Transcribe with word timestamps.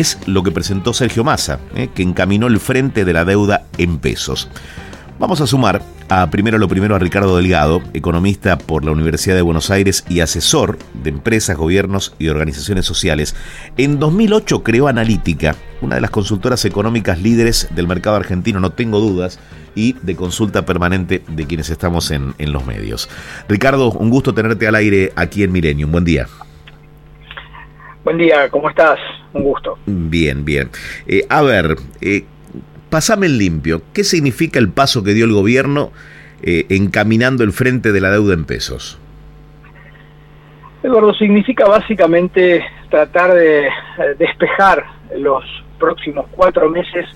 es 0.00 0.18
lo 0.26 0.42
que 0.42 0.50
presentó 0.50 0.92
Sergio 0.92 1.24
Massa, 1.24 1.60
eh, 1.74 1.88
que 1.94 2.02
encaminó 2.02 2.46
el 2.46 2.60
frente 2.60 3.04
de 3.04 3.12
la 3.12 3.24
deuda 3.24 3.66
en 3.78 3.98
pesos. 3.98 4.48
Vamos 5.18 5.40
a 5.40 5.46
sumar 5.46 5.82
a 6.08 6.28
primero 6.30 6.58
lo 6.58 6.68
primero 6.68 6.94
a 6.94 6.98
Ricardo 6.98 7.36
Delgado, 7.36 7.80
economista 7.94 8.58
por 8.58 8.84
la 8.84 8.90
Universidad 8.90 9.36
de 9.36 9.42
Buenos 9.42 9.70
Aires 9.70 10.04
y 10.08 10.20
asesor 10.20 10.78
de 10.94 11.10
empresas, 11.10 11.56
gobiernos 11.56 12.14
y 12.18 12.28
organizaciones 12.28 12.86
sociales. 12.86 13.36
En 13.76 13.98
2008 13.98 14.62
creó 14.62 14.88
Analítica, 14.88 15.54
una 15.80 15.94
de 15.94 16.00
las 16.00 16.10
consultoras 16.10 16.64
económicas 16.64 17.20
líderes 17.20 17.68
del 17.74 17.86
mercado 17.86 18.16
argentino, 18.16 18.60
no 18.60 18.70
tengo 18.70 18.98
dudas, 18.98 19.38
y 19.74 19.94
de 20.02 20.16
consulta 20.16 20.66
permanente 20.66 21.22
de 21.28 21.46
quienes 21.46 21.70
estamos 21.70 22.10
en, 22.10 22.34
los 22.38 22.66
medios. 22.66 23.08
Ricardo, 23.48 23.90
un 23.90 24.10
gusto 24.10 24.34
tenerte 24.34 24.66
al 24.66 24.74
aire 24.74 25.12
aquí 25.16 25.42
en 25.42 25.52
Milenio. 25.52 25.88
Buen 25.88 26.04
día. 26.04 26.26
Buen 28.04 28.18
día, 28.18 28.50
¿cómo 28.50 28.68
estás? 28.68 28.98
Un 29.32 29.42
gusto. 29.42 29.78
Bien, 29.86 30.44
bien. 30.44 30.70
Eh, 31.06 31.24
a 31.28 31.42
ver, 31.42 31.76
eh, 32.00 32.24
pasame 32.90 33.26
el 33.26 33.38
limpio. 33.38 33.82
¿Qué 33.94 34.04
significa 34.04 34.58
el 34.58 34.68
paso 34.68 35.02
que 35.02 35.14
dio 35.14 35.24
el 35.24 35.32
gobierno 35.32 35.92
eh, 36.42 36.66
encaminando 36.68 37.42
el 37.42 37.52
frente 37.52 37.90
de 37.90 38.00
la 38.00 38.10
deuda 38.10 38.34
en 38.34 38.44
pesos? 38.44 38.98
Eduardo, 40.82 41.14
significa 41.14 41.66
básicamente 41.66 42.62
tratar 42.90 43.32
de 43.32 43.66
eh, 43.66 43.70
despejar 44.18 44.84
los 45.16 45.44
próximos 45.78 46.26
cuatro 46.32 46.68
meses 46.68 47.06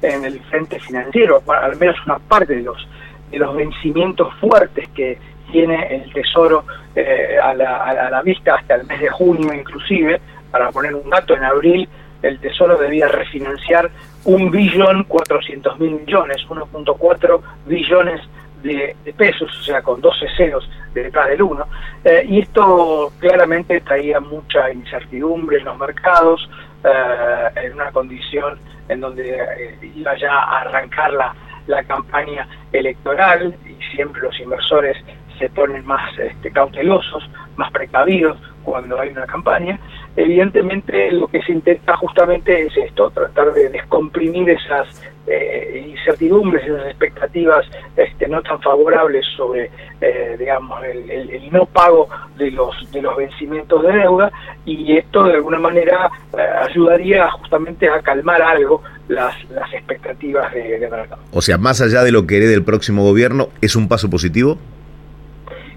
en 0.00 0.24
el 0.24 0.40
frente 0.44 0.78
financiero, 0.80 1.42
al 1.48 1.76
menos 1.76 1.96
una 2.06 2.18
parte 2.18 2.56
de 2.56 2.62
los, 2.62 2.88
de 3.30 3.38
los 3.38 3.54
vencimientos 3.56 4.32
fuertes 4.40 4.88
que 4.94 5.18
tiene 5.50 5.86
el 5.90 6.12
Tesoro 6.12 6.64
eh, 6.94 7.36
a, 7.42 7.52
la, 7.54 7.84
a 7.84 8.10
la 8.10 8.22
vista 8.22 8.54
hasta 8.54 8.76
el 8.76 8.86
mes 8.86 9.00
de 9.00 9.08
junio 9.08 9.52
inclusive, 9.52 10.20
para 10.50 10.70
poner 10.70 10.94
un 10.94 11.08
dato, 11.10 11.34
en 11.34 11.44
abril 11.44 11.88
el 12.22 12.38
Tesoro 12.40 12.76
debía 12.76 13.08
refinanciar 13.08 13.90
un 14.24 14.50
billón 14.50 15.04
cuatrocientos 15.04 15.78
mil 15.78 15.92
millones, 15.92 16.38
1.4 16.48 17.40
billones 17.66 18.20
de, 18.62 18.96
pesos, 19.16 19.56
o 19.60 19.62
sea, 19.62 19.82
con 19.82 20.00
12 20.00 20.26
ceros 20.36 20.68
detrás 20.92 21.28
del 21.28 21.42
1. 21.42 21.66
Eh, 22.04 22.26
y 22.28 22.40
esto 22.40 23.12
claramente 23.20 23.80
traía 23.80 24.18
mucha 24.20 24.72
incertidumbre 24.72 25.58
en 25.58 25.66
los 25.66 25.78
mercados, 25.78 26.48
eh, 26.84 27.50
en 27.64 27.74
una 27.74 27.92
condición 27.92 28.58
en 28.88 29.00
donde 29.00 29.30
eh, 29.30 29.92
iba 29.94 30.16
ya 30.18 30.32
a 30.32 30.60
arrancar 30.62 31.12
la, 31.12 31.34
la 31.66 31.82
campaña 31.84 32.48
electoral 32.72 33.54
y 33.64 33.82
siempre 33.94 34.22
los 34.22 34.38
inversores 34.40 34.96
se 35.38 35.48
ponen 35.50 35.84
más 35.84 36.18
este, 36.18 36.50
cautelosos, 36.50 37.28
más 37.56 37.70
precavidos 37.70 38.38
cuando 38.64 38.98
hay 38.98 39.10
una 39.10 39.26
campaña. 39.26 39.78
Evidentemente 40.16 41.12
lo 41.12 41.28
que 41.28 41.42
se 41.42 41.52
intenta 41.52 41.94
justamente 41.96 42.62
es 42.62 42.76
esto, 42.76 43.10
tratar 43.10 43.52
de 43.52 43.68
descomprimir 43.68 44.48
esas 44.48 44.88
eh, 45.26 45.84
incertidumbres, 45.90 46.64
esas 46.64 46.86
expectativas 46.86 47.66
este, 47.96 48.26
no 48.26 48.40
tan 48.42 48.60
favorables 48.62 49.26
sobre, 49.36 49.70
eh, 50.00 50.36
digamos, 50.38 50.82
el, 50.84 51.50
no 51.52 51.66
pago 51.66 52.08
de 52.38 52.50
los 52.50 52.90
de 52.92 53.02
los 53.02 53.16
vencimientos 53.16 53.82
de 53.82 53.92
deuda 53.92 54.32
y 54.64 54.96
esto 54.96 55.24
de 55.24 55.34
alguna 55.34 55.58
manera 55.58 56.10
eh, 56.32 56.40
ayudaría 56.68 57.30
justamente 57.32 57.88
a 57.88 58.00
calmar 58.00 58.40
algo 58.40 58.82
las, 59.08 59.34
las 59.50 59.72
expectativas 59.74 60.52
de, 60.54 60.78
de 60.78 60.88
mercado. 60.88 61.20
O 61.32 61.42
sea, 61.42 61.58
más 61.58 61.80
allá 61.82 62.02
de 62.02 62.12
lo 62.12 62.26
que 62.26 62.38
herede 62.38 62.54
el 62.54 62.64
próximo 62.64 63.02
gobierno, 63.02 63.48
¿es 63.60 63.76
un 63.76 63.88
paso 63.88 64.08
positivo? 64.08 64.58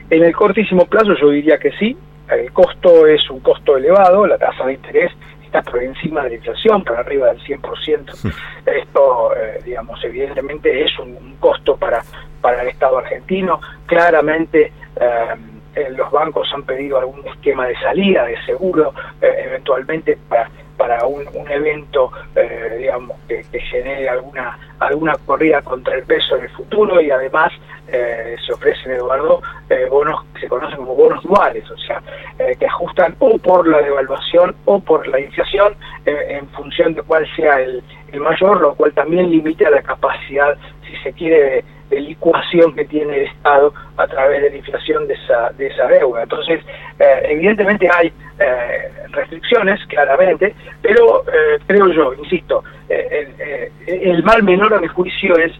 En 0.09 0.23
el 0.23 0.33
cortísimo 0.33 0.85
plazo 0.85 1.13
yo 1.21 1.29
diría 1.29 1.57
que 1.59 1.71
sí, 1.73 1.97
el 2.31 2.51
costo 2.51 3.07
es 3.07 3.29
un 3.29 3.39
costo 3.39 3.77
elevado, 3.77 4.27
la 4.27 4.37
tasa 4.37 4.65
de 4.65 4.73
interés 4.73 5.11
está 5.43 5.61
por 5.63 5.81
encima 5.81 6.23
de 6.23 6.29
la 6.29 6.35
inflación, 6.35 6.83
por 6.83 6.97
arriba 6.97 7.27
del 7.27 7.41
100%. 7.41 8.33
Esto, 8.65 9.35
eh, 9.35 9.59
digamos, 9.65 10.03
evidentemente 10.03 10.83
es 10.83 10.97
un, 10.99 11.37
costo 11.39 11.75
para, 11.75 12.03
para 12.41 12.61
el 12.61 12.67
Estado 12.67 12.99
argentino. 12.99 13.59
Claramente 13.85 14.71
eh, 14.99 15.35
eh, 15.75 15.89
los 15.95 16.11
bancos 16.11 16.47
han 16.53 16.63
pedido 16.63 16.99
algún 16.99 17.25
esquema 17.27 17.67
de 17.67 17.75
salida, 17.79 18.25
de 18.25 18.39
seguro, 18.45 18.93
eventualmente 19.21 20.17
para 20.27 20.49
para 20.79 21.05
un, 21.05 21.27
evento, 21.49 22.09
eh, 22.35 22.77
digamos, 22.79 23.17
que, 23.27 23.43
genere 23.59 24.07
alguna 24.07 24.57
alguna 24.79 25.13
corrida 25.25 25.61
contra 25.61 25.93
el 25.95 26.03
peso 26.03 26.37
en 26.37 26.43
el 26.43 26.49
futuro 26.51 27.01
y 27.01 27.11
además 27.11 27.51
eh, 27.91 28.35
se 28.45 28.53
ofrecen, 28.53 28.93
Eduardo, 28.93 29.41
eh, 29.69 29.87
bonos 29.89 30.23
que 30.33 30.41
se 30.41 30.47
conocen 30.47 30.77
como 30.77 30.95
bonos 30.95 31.23
duales, 31.23 31.69
o 31.69 31.77
sea, 31.77 32.01
que 32.37 32.65
ajustan 32.65 33.15
o 33.19 33.37
por 33.37 33.67
la 33.67 33.81
devaluación 33.81 34.55
o 34.65 34.79
por 34.79 35.05
la 35.07 35.19
inflación 35.19 35.75
en 36.05 36.47
función 36.49 36.93
de 36.93 37.01
cuál 37.03 37.27
sea 37.35 37.59
el, 37.61 37.83
el 38.11 38.19
mayor, 38.21 38.61
lo 38.61 38.75
cual 38.75 38.93
también 38.93 39.29
limita 39.29 39.69
la 39.69 39.81
capacidad, 39.81 40.57
si 40.89 40.97
se 41.03 41.13
quiere, 41.13 41.63
de 41.89 41.99
licuación 41.99 42.73
que 42.75 42.85
tiene 42.85 43.15
el 43.17 43.27
Estado 43.27 43.73
a 43.97 44.07
través 44.07 44.41
de 44.43 44.51
la 44.51 44.57
inflación 44.57 45.07
de 45.07 45.15
esa, 45.15 45.51
de 45.51 45.67
esa 45.67 45.87
deuda. 45.87 46.23
Entonces, 46.23 46.61
eh, 46.99 47.21
evidentemente 47.29 47.89
hay 47.91 48.11
eh, 48.39 48.91
restricciones, 49.09 49.83
claramente, 49.87 50.53
pero 50.81 51.23
eh, 51.27 51.59
creo 51.65 51.87
yo, 51.87 52.13
insisto, 52.13 52.63
el, 52.87 54.23
mal 54.23 54.43
menor 54.43 54.73
a 54.73 54.79
mi 54.79 54.87
juicio 54.87 55.35
es 55.37 55.51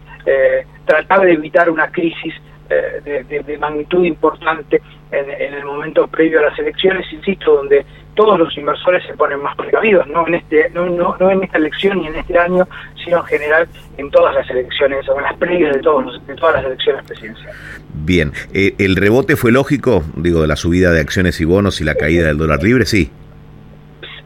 tratar 0.84 1.20
de 1.20 1.32
evitar 1.32 1.70
una 1.70 1.90
crisis 1.90 2.34
de, 2.68 3.58
magnitud 3.58 4.04
importante 4.04 4.80
en, 5.10 5.54
el 5.54 5.64
momento 5.64 6.06
previo 6.06 6.40
a 6.40 6.50
las 6.50 6.58
elecciones, 6.58 7.12
insisto, 7.12 7.56
donde 7.56 7.84
todos 8.14 8.38
los 8.38 8.56
inversores 8.56 9.04
se 9.06 9.14
ponen 9.14 9.40
más 9.42 9.56
precavidos, 9.56 10.06
no 10.08 10.26
en 10.26 10.34
este, 10.34 10.70
no, 10.70 10.86
no, 10.86 11.16
no 11.18 11.30
en 11.30 11.42
esta 11.42 11.58
elección 11.58 12.00
ni 12.00 12.08
en 12.08 12.16
este 12.16 12.38
año, 12.38 12.66
sino 13.04 13.18
en 13.18 13.24
general 13.24 13.68
en 13.98 14.10
todas 14.10 14.34
las 14.34 14.48
elecciones 14.50 15.08
o 15.08 15.16
en 15.16 15.22
las 15.22 15.36
previas 15.36 15.74
de 15.74 15.82
todos 15.82 16.26
de 16.26 16.34
todas 16.34 16.56
las 16.56 16.64
elecciones 16.64 17.04
presidenciales. 17.04 17.56
Bien, 17.92 18.32
eh, 18.52 18.74
el 18.78 18.96
rebote 18.96 19.36
fue 19.36 19.52
lógico, 19.52 20.02
digo, 20.16 20.42
de 20.42 20.48
la 20.48 20.56
subida 20.56 20.90
de 20.92 21.00
acciones 21.00 21.40
y 21.40 21.44
bonos 21.44 21.80
y 21.80 21.84
la 21.84 21.94
caída 21.94 22.26
del 22.26 22.38
dólar 22.38 22.62
libre, 22.62 22.86
sí. 22.86 23.10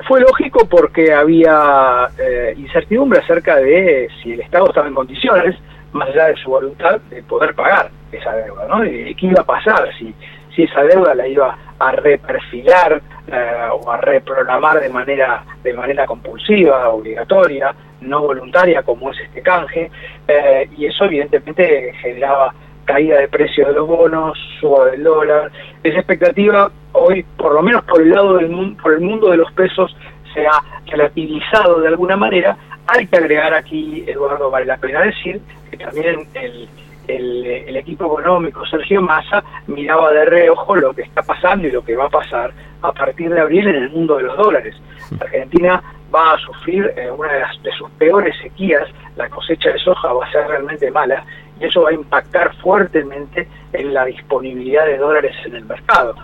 Fue 0.06 0.20
lógico 0.20 0.68
porque 0.68 1.12
había 1.12 2.08
eh, 2.18 2.54
incertidumbre 2.58 3.20
acerca 3.20 3.56
de 3.56 4.08
si 4.22 4.32
el 4.32 4.40
Estado 4.40 4.68
estaba 4.68 4.86
en 4.86 4.94
condiciones, 4.94 5.56
más 5.92 6.08
allá 6.10 6.26
de 6.26 6.36
su 6.36 6.50
voluntad, 6.50 7.00
de 7.10 7.22
poder 7.22 7.54
pagar 7.54 7.90
esa 8.12 8.32
deuda, 8.36 8.66
¿no? 8.68 8.82
Qué 8.82 9.16
iba 9.20 9.40
a 9.40 9.44
pasar 9.44 9.88
si 9.98 10.14
si 10.54 10.62
esa 10.62 10.82
deuda 10.82 11.14
la 11.14 11.26
iba 11.26 11.56
a 11.78 11.92
reperfilar 11.92 13.02
eh, 13.26 13.68
o 13.72 13.90
a 13.90 13.96
reprogramar 13.98 14.80
de 14.80 14.88
manera 14.88 15.44
de 15.62 15.72
manera 15.72 16.06
compulsiva, 16.06 16.88
obligatoria, 16.90 17.74
no 18.08 18.22
voluntaria 18.22 18.82
como 18.82 19.10
es 19.10 19.18
este 19.20 19.42
canje, 19.42 19.90
eh, 20.28 20.68
y 20.76 20.86
eso 20.86 21.04
evidentemente 21.04 21.92
generaba 22.00 22.54
caída 22.84 23.18
de 23.18 23.28
precios 23.28 23.68
de 23.68 23.74
los 23.74 23.86
bonos, 23.86 24.38
suba 24.60 24.86
del 24.86 25.02
dólar. 25.02 25.50
Esa 25.82 25.98
expectativa 25.98 26.70
hoy, 26.92 27.24
por 27.36 27.54
lo 27.54 27.62
menos 27.62 27.84
por 27.84 28.00
el 28.00 28.10
lado 28.10 28.36
del 28.36 28.50
mundo, 28.50 28.82
por 28.82 28.92
el 28.94 29.00
mundo 29.00 29.30
de 29.30 29.38
los 29.38 29.50
pesos, 29.52 29.96
se 30.32 30.46
ha 30.46 30.62
relativizado 30.86 31.80
de 31.80 31.88
alguna 31.88 32.16
manera. 32.16 32.56
Hay 32.86 33.06
que 33.06 33.16
agregar 33.16 33.54
aquí, 33.54 34.04
Eduardo, 34.06 34.50
vale 34.50 34.66
la 34.66 34.76
pena 34.76 35.02
decir 35.02 35.40
que 35.70 35.76
también 35.76 36.26
el 36.34 36.68
el, 37.08 37.76
equipo 37.76 38.06
económico 38.06 38.64
Sergio 38.66 39.02
Massa 39.02 39.44
miraba 39.66 40.12
de 40.12 40.24
reojo 40.24 40.76
lo 40.76 40.94
que 40.94 41.02
está 41.02 41.22
pasando 41.22 41.66
y 41.66 41.70
lo 41.70 41.84
que 41.84 41.96
va 41.96 42.06
a 42.06 42.10
pasar 42.10 42.52
a 42.82 42.92
partir 42.92 43.30
de 43.30 43.40
abril 43.40 43.68
en 43.68 43.76
el 43.76 43.90
mundo 43.90 44.16
de 44.16 44.24
los 44.24 44.36
dólares. 44.36 44.74
Argentina 45.20 45.82
va 46.14 46.34
a 46.34 46.38
sufrir 46.38 46.92
eh, 46.96 47.10
una 47.10 47.32
de, 47.32 47.40
las, 47.40 47.62
de 47.62 47.72
sus 47.72 47.90
peores 47.92 48.34
sequías, 48.40 48.88
la 49.16 49.28
cosecha 49.28 49.70
de 49.70 49.78
soja 49.78 50.12
va 50.12 50.24
a 50.24 50.30
ser 50.30 50.46
realmente 50.46 50.90
mala 50.90 51.24
y 51.60 51.64
eso 51.64 51.82
va 51.82 51.90
a 51.90 51.94
impactar 51.94 52.54
fuertemente 52.56 53.48
en 53.72 53.92
la 53.92 54.04
disponibilidad 54.04 54.86
de 54.86 54.98
dólares 54.98 55.34
en 55.44 55.56
el 55.56 55.64
mercado. 55.64 56.14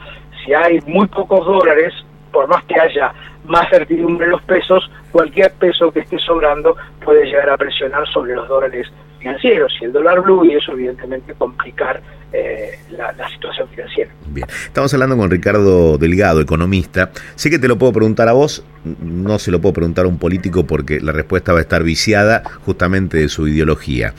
Si 0.45 0.55
hay 0.55 0.81
muy 0.87 1.07
pocos 1.09 1.45
dólares, 1.45 1.93
por 2.33 2.49
más 2.49 2.65
que 2.65 2.81
haya 2.81 3.13
más 3.45 3.69
certidumbre 3.69 4.27
en 4.27 4.33
los 4.33 4.43
pesos, 4.43 4.91
cualquier 5.11 5.53
peso 5.55 5.91
que 5.91 6.01
esté 6.01 6.19
sobrando 6.19 6.77
puede 7.05 7.25
llegar 7.27 7.51
a 7.51 7.57
presionar 7.57 8.07
sobre 8.09 8.35
los 8.35 8.49
dólares 8.49 8.91
financieros 9.21 9.73
y 9.81 9.85
el 9.85 9.93
dólar 9.93 10.23
blue 10.23 10.45
y 10.45 10.55
eso 10.55 10.73
evidentemente 10.73 11.35
complicar 11.35 12.03
eh, 12.33 12.79
la, 12.91 13.29
situación 13.29 13.69
financiera. 13.69 14.11
Bien, 14.29 14.47
estamos 14.65 14.93
hablando 14.95 15.17
con 15.17 15.31
Ricardo 15.31 15.99
Delgado, 15.99 16.41
economista. 16.41 17.11
Sé 17.35 17.51
que 17.51 17.59
te 17.59 17.69
lo 17.69 17.79
puedo 17.79 17.93
preguntar 17.93 18.29
a 18.29 18.33
vos, 18.33 18.65
no 18.85 19.39
se 19.39 19.51
lo 19.51 19.61
puedo 19.61 19.75
preguntar 19.75 20.05
a 20.07 20.09
un 20.09 20.19
político 20.19 20.67
porque 20.67 21.01
la 21.01 21.13
respuesta 21.13 21.53
va 21.53 21.59
a 21.59 21.63
estar 21.63 21.83
viciada 21.83 22.43
justamente 22.65 23.19
de 23.19 23.29
su 23.29 23.47
ideología. 23.47 24.15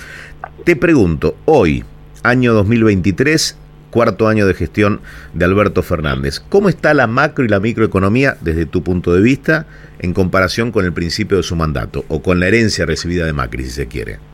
Te 0.63 0.75
pregunto, 0.75 1.35
hoy, 1.45 1.83
año 2.23 2.53
2023, 2.53 3.57
cuarto 3.91 4.27
año 4.27 4.47
de 4.47 4.53
gestión 4.53 5.01
de 5.33 5.45
Alberto 5.45 5.83
Fernández. 5.83 6.39
¿Cómo 6.39 6.69
está 6.69 6.93
la 6.93 7.07
macro 7.07 7.45
y 7.45 7.49
la 7.49 7.59
microeconomía 7.59 8.37
desde 8.41 8.65
tu 8.65 8.83
punto 8.83 9.13
de 9.13 9.21
vista 9.21 9.67
en 9.99 10.13
comparación 10.13 10.71
con 10.71 10.85
el 10.85 10.93
principio 10.93 11.37
de 11.37 11.43
su 11.43 11.55
mandato 11.55 12.05
o 12.07 12.21
con 12.21 12.39
la 12.39 12.47
herencia 12.47 12.85
recibida 12.85 13.25
de 13.25 13.33
Macri, 13.33 13.63
si 13.63 13.71
se 13.71 13.87
quiere? 13.87 14.30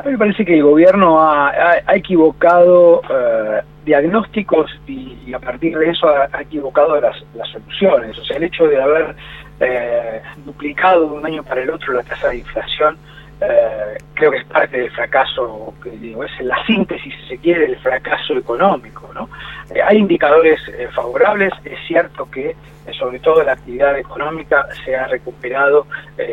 A 0.00 0.02
mí 0.04 0.12
me 0.12 0.18
parece 0.18 0.46
que 0.46 0.54
el 0.54 0.62
gobierno 0.62 1.20
ha, 1.20 1.82
equivocado 1.94 3.02
eh, 3.10 3.60
diagnósticos 3.84 4.70
y, 4.86 5.30
a 5.34 5.38
partir 5.38 5.76
de 5.76 5.90
eso 5.90 6.08
ha, 6.08 6.40
equivocado 6.40 6.98
las, 6.98 7.22
soluciones. 7.52 8.18
O 8.18 8.24
sea, 8.24 8.38
el 8.38 8.44
hecho 8.44 8.66
de 8.66 8.80
haber 8.80 9.14
eh, 9.60 10.22
duplicado 10.46 11.02
de 11.02 11.18
un 11.18 11.26
año 11.26 11.42
para 11.42 11.62
el 11.62 11.68
otro 11.68 11.92
la 11.92 12.02
tasa 12.02 12.28
de 12.28 12.38
inflación 12.38 12.96
eh, 13.42 13.98
creo 14.14 14.30
que 14.30 14.38
es 14.38 14.44
parte 14.46 14.78
del 14.78 14.90
fracaso, 14.90 15.74
que 15.82 15.90
digo, 15.90 16.24
es 16.24 16.30
la 16.40 16.64
síntesis, 16.64 17.14
si 17.20 17.28
se 17.28 17.38
quiere, 17.38 17.66
del 17.66 17.76
fracaso 17.80 18.38
económico. 18.38 19.10
¿no? 19.12 19.28
hay 19.86 19.98
indicadores 19.98 20.60
favorables, 20.94 21.52
es 21.62 21.78
cierto 21.86 22.30
que 22.30 22.56
sobre 22.98 23.18
todo 23.18 23.44
la 23.44 23.52
actividad 23.52 23.98
económica 23.98 24.66
se 24.82 24.96
ha 24.96 25.06
recuperado, 25.08 25.86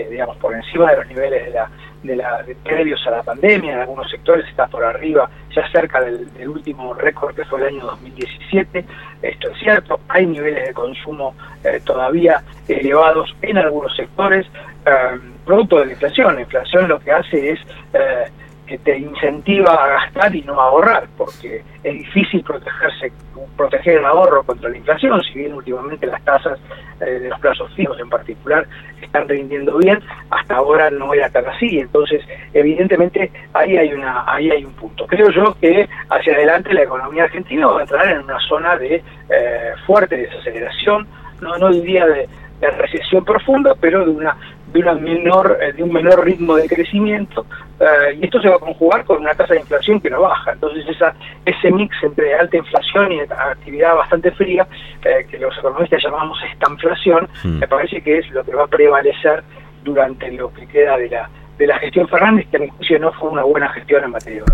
digamos, 0.10 0.38
por 0.38 0.56
encima 0.56 0.92
de 0.92 0.98
los 0.98 1.08
niveles 1.08 1.46
de 1.46 1.52
la 1.52 1.70
de, 2.04 2.16
la, 2.16 2.46
previos 2.64 3.06
a 3.08 3.12
la 3.12 3.24
pandemia, 3.24 3.74
en 3.74 3.80
algunos 3.80 4.10
sectores 4.10 4.48
está 4.48 4.68
por 4.68 4.84
arriba, 4.84 5.30
ya 5.56 5.70
cerca 5.72 6.02
del, 6.02 6.28
último 6.48 6.94
récord 6.94 7.36
que 7.36 7.46
fue 7.46 7.60
el 7.62 7.76
año 7.76 7.86
2017. 7.86 8.86
Esto 9.22 9.50
es 9.50 9.60
cierto, 9.60 10.00
hay 10.08 10.26
niveles 10.26 10.68
de 10.68 10.74
consumo 10.74 11.36
eh, 11.64 11.82
todavía 11.84 12.42
elevados 12.68 13.36
en 13.42 13.58
algunos 13.58 13.96
sectores, 13.96 14.46
eh, 14.86 15.20
producto 15.46 15.80
de 15.80 15.88
la 15.88 15.92
inflación. 15.94 16.36
La 16.36 16.42
inflación 16.42 16.88
lo 16.88 17.00
que 17.00 17.12
hace 17.12 17.52
es 17.52 17.60
eh, 17.94 18.26
que 18.68 18.78
te 18.78 18.98
incentiva 18.98 19.74
a 19.74 19.88
gastar 19.88 20.36
y 20.36 20.42
no 20.44 20.60
a 20.60 20.66
ahorrar, 20.66 21.08
porque 21.18 21.64
es 21.84 21.94
difícil 21.94 22.44
protegerse, 22.44 23.12
proteger 23.56 24.00
el 24.00 24.06
ahorro 24.06 24.44
contra 24.44 24.70
la 24.70 24.78
inflación, 24.78 25.22
si 25.24 25.40
bien 25.40 25.54
últimamente 25.54 26.06
las 26.06 26.24
tasas 26.24 26.60
eh, 27.00 27.06
de 27.06 27.30
los 27.30 27.40
plazos 27.40 27.74
fijos 27.74 28.00
en 28.00 28.10
particular 28.10 28.68
están 29.02 29.28
rindiendo 29.28 29.78
bien, 29.78 30.00
hasta 30.30 30.56
ahora 30.56 30.90
no 30.92 31.14
era 31.14 31.30
tan 31.30 31.46
así, 31.48 31.80
entonces 31.80 32.22
evidentemente 32.54 33.32
ahí 33.54 33.78
hay 33.78 33.94
una 33.94 34.24
ahí 34.28 34.52
hay 34.52 34.66
un 34.66 34.74
punto. 34.74 35.08
Creo 35.08 35.30
yo 35.32 35.56
que 35.60 35.88
hacia 36.10 36.34
adelante 36.34 36.74
la 36.74 36.84
economía 36.84 37.24
argentina 37.24 37.68
va 37.68 37.80
a 37.80 37.82
entrar 37.84 38.10
en 38.10 38.20
una 38.20 38.40
zona 38.42 38.78
de 38.78 38.96
eh, 39.30 39.74
fuerte 39.86 40.18
desaceleración, 40.18 41.08
no 41.42 41.58
no 41.58 41.70
diría 41.72 42.06
de 42.06 42.28
de 42.60 42.72
recesión 42.72 43.24
profunda, 43.24 43.76
pero 43.80 44.06
de 44.06 44.12
una 44.12 44.36
de 44.72 44.80
una 44.80 44.96
menor 44.96 45.58
eh, 45.62 45.72
de 45.74 45.84
un 45.84 45.94
menor 45.94 46.26
ritmo 46.26 46.56
de 46.56 46.68
crecimiento 46.68 47.46
eh, 47.80 48.18
y 48.20 48.26
esto 48.26 48.42
se 48.42 48.50
va 48.50 48.56
a 48.56 48.60
conjugar 48.60 49.06
con 49.06 49.22
una 49.22 49.34
tasa 49.34 49.54
de 49.54 49.62
inflación 49.62 50.02
que 50.02 50.10
no 50.10 50.22
baja. 50.22 50.54
Entonces 50.54 50.86
esa 50.90 51.14
ese 51.46 51.72
mix 51.72 51.96
entre 52.04 52.34
alta 52.34 52.58
inflación 52.58 53.12
y 53.14 53.20
actividad 53.22 53.96
bastante 53.96 54.32
fría 54.32 54.68
eh, 55.06 55.26
que 55.30 55.38
los 55.38 55.58
economistas 55.58 56.04
llamamos 56.04 56.38
esta 56.52 56.72
inflación, 56.72 57.28
hmm. 57.44 57.60
me 57.60 57.68
parece 57.68 58.02
que 58.02 58.20
es 58.20 58.30
lo 58.32 58.44
que 58.44 58.56
va 58.56 58.64
a 58.64 58.68
prevalecer 58.68 59.44
durante 59.84 60.32
lo 60.32 60.52
que 60.54 60.68
queda 60.68 60.98
de 60.98 61.10
la 61.10 61.30
de 61.58 61.66
la 61.66 61.80
gestión 61.80 62.08
Fernández, 62.08 62.48
que 62.52 62.58
a 62.58 62.60
mi 62.60 62.68
juicio 62.68 63.00
no 63.00 63.12
fue 63.14 63.30
una 63.30 63.44
buena 63.44 63.70
gestión 63.70 64.04
en 64.04 64.12
materia 64.12 64.44
de 64.44 64.54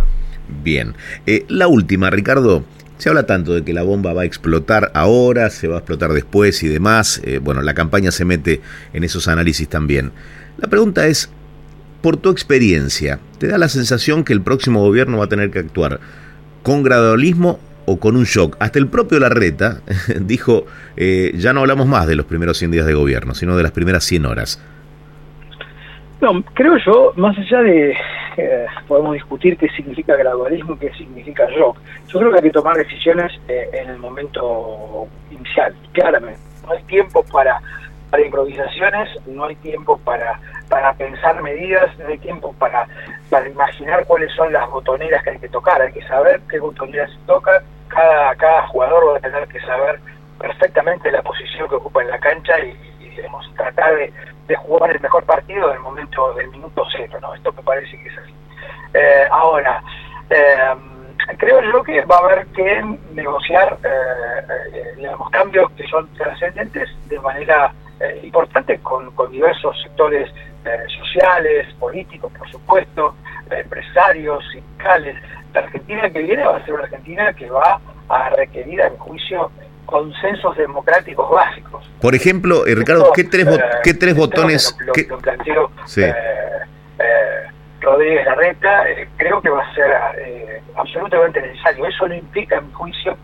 Bien. 0.62 0.96
la 1.50 1.68
última, 1.68 2.10
Ricardo. 2.10 2.64
Se 2.98 3.10
habla 3.10 3.25
tanto 3.25 3.54
de 3.54 3.63
que 3.63 3.74
la 3.74 3.84
bomba 3.84 4.13
va 4.13 4.22
a 4.22 4.25
explotar 4.25 4.92
ahora, 4.94 5.50
se 5.50 5.68
va 5.68 5.75
a 5.75 5.78
explotar 5.80 6.13
después 6.13 6.63
y 6.63 6.68
demás. 6.68 7.22
Eh, 7.25 7.40
bueno, 7.40 7.62
la 7.62 7.74
campaña 7.74 8.12
se 8.12 8.25
mete 8.25 8.62
en 8.94 9.04
esos 9.04 9.28
análisis 9.28 9.68
también. 9.68 10.12
La 10.57 10.68
pregunta 10.68 11.07
es, 11.07 11.30
por 12.01 12.18
tu 12.18 12.30
experiencia, 12.30 13.19
¿te 13.40 13.48
da 13.48 13.57
la 13.57 13.69
sensación 13.69 14.24
que 14.24 14.34
el 14.34 14.42
próximo 14.42 14.81
gobierno 14.81 15.18
va 15.18 15.25
a 15.25 15.30
tener 15.30 15.51
que 15.51 15.60
actuar 15.60 16.00
con 16.62 16.84
gradualismo 16.84 17.60
o 17.86 18.00
con 18.00 18.16
un 18.16 18.25
shock? 18.25 18.57
Hasta 18.60 18.80
el 18.80 18.88
propio 18.88 19.19
Larreta 19.19 19.81
dijo, 20.22 20.66
eh, 20.96 21.31
ya 21.36 21.54
no 21.54 21.62
hablamos 21.62 21.88
más 21.88 22.07
de 22.07 22.16
los 22.16 22.25
primeros 22.25 22.57
100 22.57 22.72
días 22.72 22.86
de 22.86 22.94
gobierno, 22.94 23.34
sino 23.34 23.57
de 23.57 23.63
las 23.63 23.72
primeras 23.72 24.04
100 24.04 24.25
horas. 24.25 24.62
No, 26.22 26.42
creo 26.54 26.78
yo, 26.86 27.13
más 27.18 27.38
allá 27.38 27.62
de, 27.63 27.94
podemos 28.88 29.14
discutir 29.14 29.58
qué 29.58 29.70
significa 29.70 30.16
gradualismo 30.16 30.76
y 30.76 30.78
qué 30.78 30.94
significa 30.94 31.48
shock, 31.50 31.78
yo 32.08 32.20
creo 32.20 32.32
que 32.32 32.38
hay 32.38 32.44
que 32.44 32.52
tomar 32.52 32.76
decisiones 32.76 33.32
eh, 33.48 33.70
en 33.74 33.90
el 33.90 33.98
momento 33.98 35.08
inicial, 35.32 35.76
claramente. 35.92 36.40
No 36.66 36.74
hay 36.74 36.84
tiempo 36.84 37.24
para, 37.24 37.62
para 38.10 38.26
improvisaciones, 38.26 39.10
no 39.28 39.46
hay 39.46 39.56
tiempo 39.58 39.98
para, 40.00 40.40
para 40.70 40.94
pensar 40.94 41.42
medidas, 41.42 41.98
no 42.00 42.08
hay 42.08 42.18
tiempo 42.20 42.54
para, 42.60 42.88
para 43.30 43.48
imaginar 43.48 44.06
cuáles 44.06 44.32
son 44.34 44.52
las 44.54 44.70
botoneras 44.70 45.24
que 45.24 45.32
hay 45.32 45.40
que 45.40 45.50
tocar, 45.50 45.82
hay 45.82 45.92
que 45.92 46.06
saber 46.08 46.42
qué 46.50 46.60
botoneras 46.60 47.12
se 47.12 47.18
tocan, 47.26 47.62
cada, 47.88 48.36
cada 48.36 48.68
jugador 48.68 49.14
va 49.14 49.18
a 49.18 49.22
tener 49.22 49.48
que 49.48 49.60
saber 49.62 50.00
perfectamente 50.40 51.12
la 51.12 51.22
posición 51.22 51.70
que 51.70 51.76
ocupa 51.76 52.02
en 52.02 52.10
la 52.10 52.20
cancha 52.20 52.60
y, 52.60 52.70
y 53.02 53.56
tratar 53.56 53.96
de 53.96 54.12
de 54.48 54.56
jugar 54.56 54.92
el 54.92 55.01
mejor 55.01 55.24
partido 55.25 55.69
del 55.69 55.80
momento 55.80 56.34
del 56.34 56.50
minuto 56.50 56.84
cero, 56.95 57.18
¿no? 57.22 57.34
Esto 57.34 57.51
me 57.54 57.63
parece 57.63 57.98
que 57.98 58.10
es 58.10 58.18
así. 58.18 58.34
Eh, 58.94 59.28
ahora, 59.31 59.81
eh, 60.30 60.75
creo 61.38 61.62
yo 61.62 61.84
que 61.84 62.04
va 62.06 62.18
a 62.18 62.19
haber 62.19 62.45
que 62.48 62.84
negociar, 63.13 63.78
eh, 63.84 64.94
digamos, 64.98 65.30
cambios 65.31 65.72
que 65.72 65.88
son 65.88 66.07
trascendentes 66.13 66.90
de 67.07 67.19
manera 67.19 67.74
importante 68.22 68.80
con, 68.80 69.12
con, 69.12 69.31
diversos 69.31 69.81
sectores 69.81 70.30
sociales, 71.00 71.74
políticos, 71.75 72.34
por 72.38 72.50
supuesto, 72.51 73.16
empresarios, 73.50 74.44
sindicales. 74.51 75.16
La 75.54 75.62
Argentina 75.62 76.10
que 76.10 76.19
viene 76.19 76.44
va 76.44 76.57
a 76.57 76.66
ser 76.66 76.74
una 76.74 76.84
Argentina 76.84 77.34
que 77.34 77.50
va 77.50 77.80
a 78.10 78.30
requerir, 78.31 78.81
a 78.81 78.89
juicio, 78.89 79.51
consensos 79.86 80.56
democráticos 80.58 81.30
básicos. 81.30 81.90
Por 82.02 82.16
ejemplo, 82.16 82.66
eh, 82.66 82.76
Ricardo, 82.76 83.12
¿qué 83.14 83.24
tres, 83.24 83.48
eh, 83.48 83.62
¿qué 83.84 83.94
tres 83.94 84.16
botones? 84.16 84.76
Lo, 84.80 84.94
que 84.94 85.04
planteó 85.04 85.72
eh, 85.98 86.14
Rodríguez 87.80 88.26
Larreta, 88.26 88.84
creo 89.18 89.42
que 89.42 89.50
va 89.50 89.62
a 89.62 89.76
ser 89.76 89.92
absolutamente 90.76 91.42
necesario. 91.42 91.86
Eso 91.86 92.08
no 92.08 92.16
implica, 92.16 92.58
en 92.58 92.68
mi 92.68 92.74
juicio, 92.74 93.18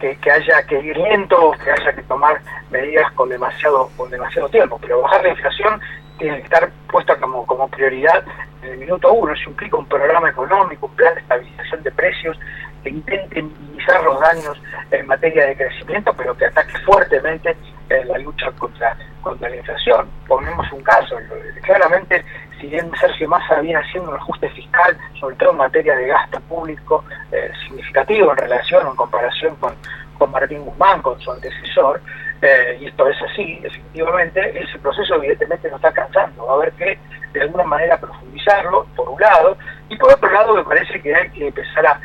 que, 0.00 0.16
que, 0.16 0.30
haya 0.30 0.62
que 0.66 0.78
ir 0.80 0.96
lento, 0.96 1.52
que 1.64 1.70
haya 1.70 1.94
que 1.94 2.02
tomar 2.02 2.40
medidas 2.70 3.10
con 3.12 3.30
demasiado, 3.30 3.90
con 3.96 4.10
demasiado 4.10 4.48
tiempo, 4.50 4.78
pero 4.80 5.00
bajar 5.00 5.22
la 5.22 5.30
inflación 5.30 5.80
tiene 6.18 6.38
que 6.38 6.44
estar 6.44 6.70
puesta 6.90 7.16
como, 7.16 7.46
como 7.46 7.68
prioridad 7.68 8.24
en 8.62 8.72
el 8.72 8.78
minuto 8.78 9.12
uno. 9.12 9.32
Eso 9.32 9.50
implica 9.50 9.76
un 9.76 9.86
programa 9.86 10.30
económico, 10.30 10.86
un 10.86 10.94
plan 10.94 11.14
de 11.14 11.20
estabilización 11.20 11.82
de 11.82 11.90
precios 11.92 12.38
que 12.86 12.90
intente 12.90 13.42
minimizar 13.42 14.02
los 14.04 14.20
daños 14.20 14.62
en 14.92 15.06
materia 15.06 15.46
de 15.46 15.56
crecimiento, 15.56 16.14
pero 16.16 16.36
que 16.36 16.46
ataque 16.46 16.78
fuertemente 16.84 17.56
en 17.88 18.08
la 18.08 18.18
lucha 18.18 18.50
contra, 18.52 18.96
la 19.40 19.56
inflación. 19.56 20.08
Ponemos 20.28 20.70
un 20.72 20.82
caso, 20.82 21.16
claramente, 21.62 22.24
si 22.60 22.68
bien 22.68 22.88
Sergio 23.00 23.28
Massa 23.28 23.60
viene 23.60 23.80
haciendo 23.80 24.10
un 24.10 24.16
ajuste 24.16 24.48
fiscal, 24.50 24.96
sobre 25.18 25.34
todo 25.36 25.50
en 25.50 25.56
materia 25.56 25.96
de 25.96 26.06
gasto 26.06 26.40
público 26.42 27.04
eh, 27.32 27.50
significativo 27.66 28.30
en 28.30 28.36
relación 28.36 28.86
o 28.86 28.90
en 28.90 28.96
comparación 28.96 29.56
con, 29.56 29.74
con 30.16 30.30
Martín 30.30 30.64
Guzmán, 30.64 31.02
con 31.02 31.20
su 31.20 31.32
antecesor, 31.32 32.00
eh, 32.42 32.78
y 32.80 32.86
esto 32.86 33.08
es 33.08 33.16
así, 33.22 33.60
efectivamente, 33.64 34.62
ese 34.62 34.78
proceso 34.78 35.16
evidentemente 35.16 35.68
no 35.70 35.76
está 35.76 35.92
cansando. 35.92 36.46
Va 36.46 36.52
a 36.52 36.56
haber 36.56 36.72
que, 36.74 36.98
de 37.32 37.40
alguna 37.42 37.64
manera, 37.64 37.98
profundizarlo, 37.98 38.86
por 38.94 39.08
un 39.08 39.20
lado, 39.20 39.56
y 39.88 39.96
por 39.96 40.12
otro 40.12 40.30
lado, 40.30 40.54
me 40.54 40.62
parece 40.62 41.00
que 41.00 41.14
hay 41.14 41.28
que 41.30 41.48
empezar 41.48 41.86
a, 41.86 42.00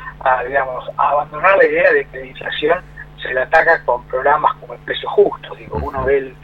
digamos, 0.48 0.90
a 0.98 1.10
abandonar 1.10 1.58
la 1.58 1.66
idea 1.66 1.92
de 1.92 2.06
que 2.06 2.20
la 2.20 2.25
inflación 2.25 2.84
se 3.22 3.34
la 3.34 3.44
ataca 3.44 3.84
con 3.86 4.04
programas 4.06 4.54
como 4.56 4.74
el 4.74 4.80
precio 4.80 5.10
justo. 5.10 5.56
Digo, 5.56 5.80
uno 5.82 6.04
ve 6.04 6.18
el, 6.18 6.36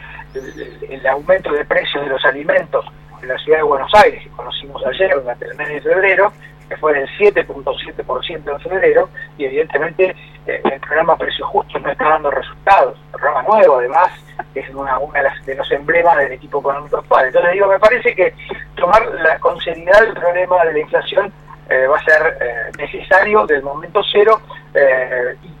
el, 0.88 1.06
aumento 1.06 1.52
de 1.52 1.64
precios 1.64 2.04
de 2.04 2.10
los 2.10 2.24
alimentos 2.24 2.84
en 3.22 3.28
la 3.28 3.38
ciudad 3.38 3.58
de 3.58 3.64
Buenos 3.64 3.92
Aires, 3.94 4.22
que 4.22 4.30
conocimos 4.30 4.84
ayer 4.86 5.14
durante 5.14 5.46
el 5.46 5.56
mes 5.56 5.68
de 5.68 5.80
febrero, 5.80 6.32
que 6.68 6.76
fue 6.76 6.92
del 6.94 7.08
7.7% 7.18 8.52
en 8.52 8.60
febrero, 8.60 9.08
y 9.36 9.46
evidentemente 9.46 10.14
eh, 10.46 10.60
el 10.64 10.80
programa 10.80 11.16
Precio 11.16 11.46
Justo 11.46 11.78
no 11.78 11.90
está 11.90 12.08
dando 12.08 12.30
resultados. 12.30 12.98
El 13.06 13.20
programa 13.20 13.42
nuevo, 13.42 13.78
además, 13.78 14.12
es 14.54 14.68
una, 14.70 14.98
una 14.98 15.22
de, 15.44 15.54
los 15.54 15.70
emblemas 15.72 16.16
del 16.18 16.32
equipo 16.32 16.60
económico 16.60 16.98
actual. 16.98 17.26
Entonces, 17.26 17.52
digo, 17.52 17.66
me 17.68 17.78
parece 17.78 18.14
que 18.14 18.34
tomar 18.76 19.04
la, 19.06 19.38
con 19.38 19.58
seriedad 19.60 20.04
el 20.04 20.14
problema 20.14 20.64
de 20.64 20.72
la 20.74 20.78
inflación 20.78 21.32
eh, 21.68 21.86
va 21.86 21.98
a 21.98 22.04
ser 22.04 22.38
eh, 22.40 22.72
necesario 22.78 23.46
del 23.46 23.62
momento 23.62 24.00
cero, 24.10 24.40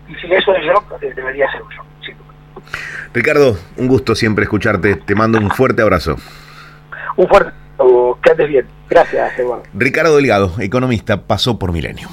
y, 0.08 0.14
si 0.14 0.32
eso 0.32 0.54
es 0.54 0.64
yo, 0.64 0.98
debería 1.00 1.50
ser 1.50 1.60
yo. 1.76 1.82
Ricardo, 3.12 3.56
un 3.76 3.88
gusto 3.88 4.14
siempre 4.14 4.44
escucharte. 4.44 4.96
Te 4.96 5.14
mando 5.14 5.38
un 5.38 5.50
fuerte 5.50 5.82
abrazo. 5.82 6.16
Un 7.16 7.26
fuerte 7.26 7.52
que 8.22 8.30
andes 8.30 8.48
bien. 8.48 8.66
Gracias, 8.88 9.38
Eduardo. 9.38 9.64
Ricardo 9.74 10.16
Delgado, 10.16 10.52
economista, 10.60 11.22
pasó 11.22 11.58
por 11.58 11.72
Milenio. 11.72 12.08